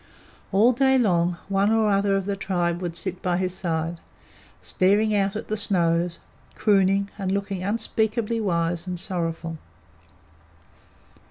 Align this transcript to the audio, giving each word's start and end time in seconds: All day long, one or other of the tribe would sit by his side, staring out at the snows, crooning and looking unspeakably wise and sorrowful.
All 0.51 0.71
day 0.73 0.97
long, 0.97 1.37
one 1.47 1.71
or 1.71 1.91
other 1.91 2.15
of 2.15 2.25
the 2.25 2.35
tribe 2.35 2.81
would 2.81 2.95
sit 2.95 3.21
by 3.21 3.37
his 3.37 3.53
side, 3.53 3.99
staring 4.59 5.13
out 5.15 5.35
at 5.35 5.47
the 5.47 5.55
snows, 5.55 6.17
crooning 6.55 7.11
and 7.19 7.31
looking 7.31 7.63
unspeakably 7.63 8.39
wise 8.41 8.87
and 8.87 8.99
sorrowful. 8.99 9.59